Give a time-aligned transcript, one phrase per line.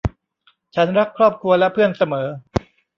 [0.75, 2.27] ฉันรักครอบครัวและเพื่อนเสมอ